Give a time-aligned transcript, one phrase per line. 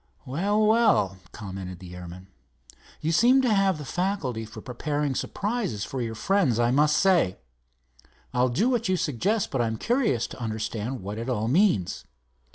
[0.25, 2.25] "Well, well," commented the airman;
[3.01, 7.37] "you seem to have the faculty for preparing surprises for your friends, I must say.
[8.33, 12.05] I'll do what you suggest, but I'm curious to understand what it all means."